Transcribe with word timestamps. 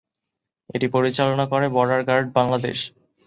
এটি 0.69 0.87
পরিচালনা 0.95 1.45
করে 1.51 1.65
বর্ডার 1.75 2.01
গার্ড 2.03 2.27
বাংলাদেশ। 2.33 2.77